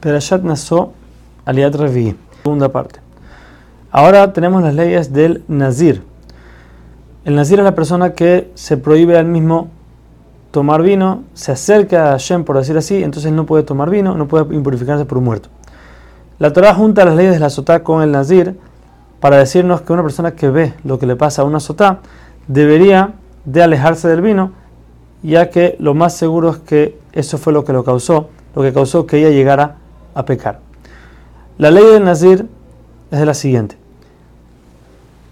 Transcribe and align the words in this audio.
Perashat 0.00 0.42
Naso 0.42 0.92
Aliat 1.44 1.74
Revi, 1.74 2.14
segunda 2.44 2.68
parte. 2.68 3.00
Ahora 3.90 4.32
tenemos 4.32 4.62
las 4.62 4.74
leyes 4.74 5.12
del 5.12 5.42
Nazir. 5.48 6.02
El 7.24 7.34
Nazir 7.34 7.58
es 7.58 7.64
la 7.64 7.74
persona 7.74 8.12
que 8.12 8.50
se 8.54 8.76
prohíbe 8.76 9.18
al 9.18 9.24
mismo 9.24 9.70
tomar 10.50 10.82
vino, 10.82 11.24
se 11.34 11.52
acerca 11.52 12.08
a 12.08 12.10
Hashem, 12.12 12.44
por 12.44 12.56
decir 12.56 12.76
así, 12.76 13.02
entonces 13.02 13.32
no 13.32 13.44
puede 13.44 13.64
tomar 13.64 13.90
vino, 13.90 14.14
no 14.14 14.28
puede 14.28 14.54
impurificarse 14.54 15.04
por 15.04 15.18
un 15.18 15.24
muerto. 15.24 15.48
La 16.38 16.52
Torah 16.52 16.74
junta 16.74 17.04
las 17.04 17.16
leyes 17.16 17.32
de 17.32 17.40
la 17.40 17.50
Sotá 17.50 17.82
con 17.82 18.02
el 18.02 18.12
Nazir 18.12 18.56
para 19.18 19.38
decirnos 19.38 19.80
que 19.80 19.92
una 19.92 20.02
persona 20.02 20.32
que 20.32 20.48
ve 20.48 20.74
lo 20.84 21.00
que 21.00 21.06
le 21.06 21.16
pasa 21.16 21.42
a 21.42 21.44
una 21.44 21.58
Sotá 21.58 22.00
debería 22.46 23.14
de 23.44 23.62
alejarse 23.64 24.06
del 24.06 24.20
vino, 24.20 24.52
ya 25.24 25.50
que 25.50 25.74
lo 25.80 25.94
más 25.94 26.14
seguro 26.14 26.50
es 26.50 26.58
que 26.58 26.98
eso 27.12 27.36
fue 27.36 27.52
lo 27.52 27.64
que 27.64 27.72
lo 27.72 27.82
causó, 27.82 28.28
lo 28.54 28.62
que 28.62 28.72
causó 28.72 29.04
que 29.04 29.18
ella 29.18 29.30
llegara 29.30 29.77
a 30.18 30.24
pecar. 30.24 30.58
La 31.58 31.70
ley 31.70 31.84
del 31.84 32.04
Nazir 32.04 32.46
es 33.10 33.18
de 33.18 33.24
la 33.24 33.34
siguiente. 33.34 33.76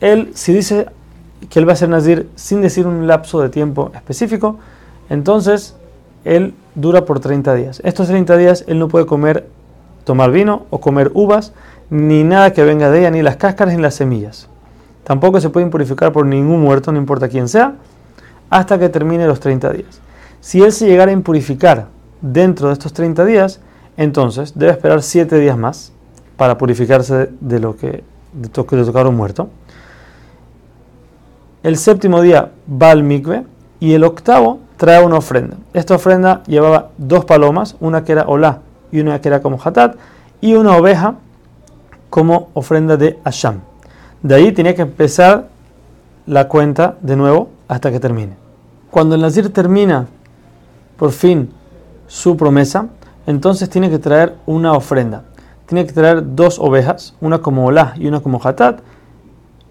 Él, 0.00 0.30
si 0.34 0.52
dice 0.52 0.86
que 1.50 1.58
él 1.58 1.68
va 1.68 1.72
a 1.72 1.76
ser 1.76 1.88
Nazir 1.88 2.28
sin 2.36 2.62
decir 2.62 2.86
un 2.86 3.06
lapso 3.08 3.40
de 3.40 3.48
tiempo 3.48 3.90
específico, 3.94 4.58
entonces 5.10 5.76
él 6.24 6.54
dura 6.76 7.04
por 7.04 7.18
30 7.18 7.54
días. 7.54 7.80
Estos 7.84 8.06
30 8.06 8.36
días 8.36 8.64
él 8.68 8.78
no 8.78 8.86
puede 8.86 9.06
comer, 9.06 9.48
tomar 10.04 10.30
vino 10.30 10.66
o 10.70 10.80
comer 10.80 11.10
uvas, 11.14 11.52
ni 11.90 12.22
nada 12.22 12.52
que 12.52 12.62
venga 12.62 12.88
de 12.90 13.00
ella, 13.00 13.10
ni 13.10 13.22
las 13.22 13.36
cáscaras 13.36 13.74
ni 13.74 13.82
las 13.82 13.94
semillas. 13.94 14.48
Tampoco 15.02 15.40
se 15.40 15.50
puede 15.50 15.66
impurificar 15.66 16.12
por 16.12 16.26
ningún 16.26 16.60
muerto, 16.60 16.92
no 16.92 16.98
importa 16.98 17.28
quién 17.28 17.48
sea, 17.48 17.74
hasta 18.50 18.78
que 18.78 18.88
termine 18.88 19.26
los 19.26 19.40
30 19.40 19.72
días. 19.72 20.00
Si 20.40 20.62
él 20.62 20.70
se 20.70 20.86
llegara 20.86 21.10
a 21.10 21.14
impurificar 21.14 21.88
dentro 22.20 22.68
de 22.68 22.74
estos 22.74 22.92
30 22.92 23.24
días, 23.24 23.60
entonces 23.96 24.52
debe 24.54 24.72
esperar 24.72 25.02
7 25.02 25.38
días 25.38 25.56
más 25.56 25.92
para 26.36 26.58
purificarse 26.58 27.30
de 27.40 27.60
lo 27.60 27.76
que 27.76 28.04
de, 28.32 28.48
tocar 28.48 29.06
un 29.06 29.16
muerto. 29.16 29.48
El 31.62 31.76
séptimo 31.76 32.20
día 32.20 32.52
va 32.70 32.90
al 32.90 33.02
mikve 33.02 33.44
y 33.80 33.94
el 33.94 34.04
octavo 34.04 34.60
trae 34.76 35.04
una 35.04 35.16
ofrenda. 35.16 35.56
Esta 35.72 35.94
ofrenda 35.94 36.42
llevaba 36.46 36.90
dos 36.98 37.24
palomas, 37.24 37.76
una 37.80 38.04
que 38.04 38.12
era 38.12 38.24
olá 38.26 38.60
y 38.92 39.00
una 39.00 39.20
que 39.20 39.28
era 39.28 39.40
como 39.40 39.58
hatat, 39.62 39.96
y 40.40 40.54
una 40.54 40.76
oveja 40.76 41.14
como 42.10 42.50
ofrenda 42.54 42.96
de 42.96 43.18
Asham. 43.24 43.60
De 44.22 44.34
ahí 44.34 44.52
tenía 44.52 44.74
que 44.74 44.82
empezar 44.82 45.48
la 46.26 46.48
cuenta 46.48 46.96
de 47.00 47.16
nuevo 47.16 47.50
hasta 47.68 47.90
que 47.90 48.00
termine. 48.00 48.36
Cuando 48.90 49.14
el 49.14 49.22
Nazir 49.22 49.52
termina 49.52 50.06
por 50.96 51.12
fin 51.12 51.50
su 52.06 52.36
promesa, 52.36 52.86
entonces 53.26 53.68
tiene 53.68 53.90
que 53.90 53.98
traer 53.98 54.36
una 54.46 54.72
ofrenda. 54.72 55.24
Tiene 55.66 55.84
que 55.84 55.92
traer 55.92 56.34
dos 56.36 56.58
ovejas, 56.58 57.14
una 57.20 57.38
como 57.38 57.66
olá 57.66 57.94
y 57.96 58.06
una 58.06 58.20
como 58.20 58.40
hatat, 58.42 58.80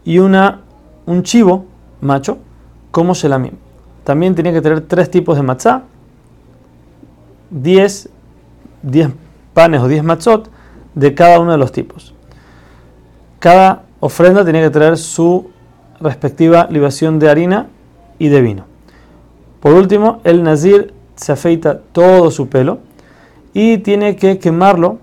y 0.04 0.20
una, 0.20 0.62
un 1.06 1.24
chivo 1.24 1.66
macho 2.02 2.38
como 2.92 3.14
shelamim. 3.14 3.54
También 4.04 4.36
tiene 4.36 4.54
que 4.54 4.62
traer 4.62 4.82
tres 4.82 5.10
tipos 5.10 5.38
de 5.38 5.44
matzá, 5.44 5.84
10 7.50 8.10
panes 9.54 9.82
o 9.82 9.88
10 9.88 10.04
matzot 10.04 10.50
de 10.94 11.16
cada 11.16 11.40
uno 11.40 11.54
de 11.54 11.58
los 11.58 11.72
tipos. 11.72 12.14
Cada 13.40 13.84
ofrenda 14.00 14.44
tiene 14.44 14.62
que 14.62 14.70
traer 14.70 14.98
su 14.98 15.50
respectiva 16.00 16.68
libación 16.70 17.20
de 17.20 17.30
harina 17.30 17.68
y 18.20 18.28
de 18.28 18.42
vino. 18.42 18.66
Por 19.62 19.74
último, 19.74 20.20
el 20.24 20.44
nazir 20.44 20.94
se 21.16 21.32
afeita 21.32 21.80
todo 21.80 22.30
su 22.32 22.50
pelo 22.50 22.80
y 23.56 23.78
tiene 23.78 24.18
que 24.18 24.38
quemarlo 24.38 25.00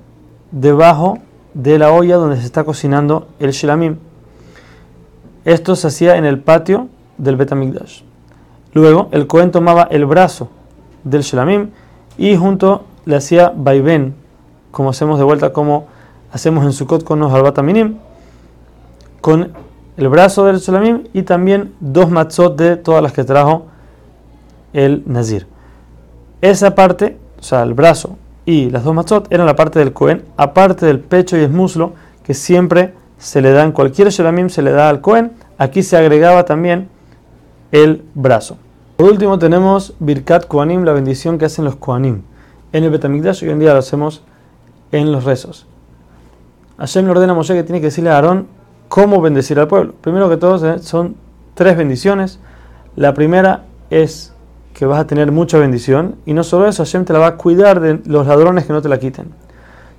debajo 0.51 1.19
de 1.55 1.79
la 1.79 1.91
olla 1.91 2.17
donde 2.17 2.37
se 2.37 2.45
está 2.45 2.65
cocinando 2.65 3.27
el 3.41 3.53
shilamim. 3.53 3.97
Esto 5.47 5.75
se 5.75 5.87
hacía 5.87 6.17
en 6.17 6.27
el 6.27 6.39
patio 6.39 6.89
del 7.17 7.37
Betamigdash. 7.37 8.03
Luego, 8.75 9.09
el 9.11 9.27
Cohen 9.27 9.51
tomaba 9.51 9.85
el 9.91 10.05
brazo 10.05 10.51
del 11.03 11.23
shilamim 11.23 11.71
y 12.19 12.37
junto 12.37 12.85
le 13.07 13.17
hacía 13.17 13.55
vaivén, 13.57 14.15
como 14.71 14.91
hacemos 14.91 15.19
de 15.19 15.25
vuelta, 15.25 15.55
como 15.55 15.87
hacemos 16.31 16.67
en 16.67 16.75
Sukkot 16.75 17.05
con 17.05 17.21
los 17.21 17.33
albataminim, 17.33 17.97
con 19.23 19.53
el 19.97 20.09
brazo 20.11 20.45
del 20.45 20.59
shilamim 20.59 21.05
y 21.15 21.23
también 21.23 21.73
dos 21.81 22.11
matzot 22.11 22.55
de 22.59 22.77
todas 22.77 23.03
las 23.03 23.15
que 23.15 23.25
trajo 23.25 23.69
el 24.75 25.05
Nazir. 25.07 25.47
Esa 26.43 26.75
parte, 26.75 27.17
o 27.41 27.43
sea, 27.43 27.63
el 27.63 27.73
brazo 27.73 28.19
y 28.45 28.71
las 28.71 28.85
dos 28.85 28.95
matzot, 28.95 29.33
eran 29.33 29.47
la 29.47 29.57
parte 29.57 29.79
del 29.79 29.93
Cohen, 29.93 30.25
aparte 30.37 30.87
del 30.87 31.01
pecho 31.01 31.37
y 31.37 31.41
el 31.41 31.51
muslo, 31.51 31.93
que 32.25 32.35
siempre 32.35 32.95
se 33.19 33.41
le 33.41 33.53
dan, 33.53 33.73
cualquier 33.73 34.09
shelamim 34.09 34.49
se 34.49 34.63
le 34.63 34.73
da 34.73 34.89
al 34.89 35.01
Cohen. 35.01 35.33
Aquí 35.59 35.83
se 35.83 35.97
agregaba 35.97 36.45
también 36.45 36.89
el 37.71 38.05
brazo. 38.15 38.57
Por 38.97 39.11
último 39.11 39.39
tenemos 39.39 39.95
Birkat 40.01 40.47
Kohanim, 40.47 40.85
la 40.85 40.93
bendición 40.93 41.39
que 41.39 41.45
hacen 41.45 41.65
los 41.65 41.77
Kohanim. 41.77 42.23
En 42.73 42.85
el 42.85 42.91
Betamigdash 42.91 43.45
hoy 43.45 43.51
en 43.51 43.59
día 43.59 43.73
lo 43.73 43.79
hacemos 43.79 44.23
en 44.91 45.13
los 45.13 45.25
rezos. 45.25 45.67
Hashem 46.79 47.05
le 47.05 47.11
ordena 47.13 47.33
a 47.33 47.37
Moshe 47.37 47.55
que 47.55 47.63
tiene 47.63 47.81
que 47.81 47.87
decirle 47.87 48.11
a 48.11 48.17
Aarón 48.17 48.47
cómo 48.89 49.21
bendecir 49.21 49.59
al 49.59 49.69
pueblo. 49.69 49.95
Primero 50.01 50.29
que 50.29 50.37
todo 50.37 50.75
eh, 50.75 50.79
son 50.81 51.17
tres 51.55 51.77
bendiciones. 51.77 52.41
La 52.97 53.15
primera 53.15 53.65
es 53.91 54.35
que 54.75 54.87
vas 54.87 55.01
a 55.01 55.07
tener 55.07 55.33
mucha 55.33 55.59
bendición. 55.59 56.17
Y 56.27 56.33
no 56.33 56.45
solo 56.45 56.67
eso, 56.67 56.85
Hashem 56.85 57.05
te 57.05 57.13
la 57.13 57.19
va 57.19 57.27
a 57.27 57.37
cuidar 57.37 57.81
de 57.81 58.01
los 58.07 58.27
ladrones 58.27 58.65
que 58.65 58.73
no 58.73 58.83
te 58.83 58.89
la 58.89 58.99
quiten. 58.99 59.33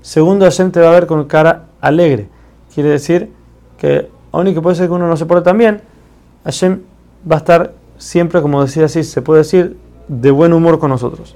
Segundo, 0.01 0.45
Hashem 0.45 0.71
te 0.71 0.79
va 0.79 0.89
a 0.89 0.93
ver 0.93 1.07
con 1.07 1.25
cara 1.25 1.65
alegre. 1.79 2.29
Quiere 2.73 2.89
decir 2.89 3.31
que, 3.77 4.09
aunque 4.31 4.61
puede 4.61 4.75
ser 4.75 4.87
que 4.87 4.93
uno 4.93 5.07
no 5.07 5.15
se 5.15 5.25
porte 5.25 5.45
tan 5.45 5.57
bien, 5.57 5.81
Hashem 6.43 6.81
va 7.29 7.35
a 7.35 7.39
estar 7.39 7.73
siempre, 7.97 8.41
como 8.41 8.61
decía 8.63 8.85
así, 8.85 9.03
se 9.03 9.21
puede 9.21 9.39
decir, 9.39 9.77
de 10.07 10.31
buen 10.31 10.51
humor 10.53 10.79
con 10.79 10.89
nosotros. 10.89 11.35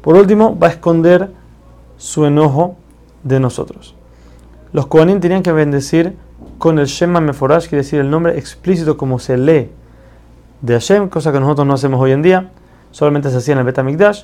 Por 0.00 0.16
último, 0.16 0.58
va 0.58 0.68
a 0.68 0.70
esconder 0.70 1.30
su 1.98 2.24
enojo 2.24 2.76
de 3.22 3.40
nosotros. 3.40 3.94
Los 4.72 4.86
Kohanim 4.86 5.20
tenían 5.20 5.42
que 5.42 5.52
bendecir 5.52 6.16
con 6.58 6.78
el 6.78 6.86
Shema 6.86 7.20
Meforash, 7.20 7.68
quiere 7.68 7.82
decir 7.82 8.00
el 8.00 8.08
nombre 8.08 8.38
explícito 8.38 8.96
como 8.96 9.18
se 9.18 9.36
lee 9.36 9.70
de 10.62 10.74
Hashem, 10.74 11.08
cosa 11.08 11.32
que 11.32 11.40
nosotros 11.40 11.66
no 11.66 11.74
hacemos 11.74 12.00
hoy 12.00 12.12
en 12.12 12.22
día 12.22 12.50
solamente 12.96 13.28
se 13.28 13.36
hacía 13.36 13.52
en 13.52 13.58
el 13.58 13.66
Betamikdash. 13.66 14.22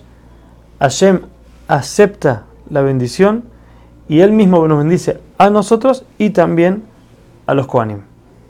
Hashem 0.78 1.20
acepta 1.68 2.44
la 2.70 2.80
bendición 2.80 3.44
y 4.08 4.20
él 4.20 4.32
mismo 4.32 4.66
nos 4.66 4.78
bendice 4.78 5.20
a 5.36 5.50
nosotros 5.50 6.06
y 6.16 6.30
también 6.30 6.84
a 7.44 7.52
los 7.52 7.66
Kohanim. 7.66 8.11